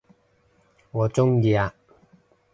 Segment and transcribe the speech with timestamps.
[0.89, 1.75] 我鍾意啊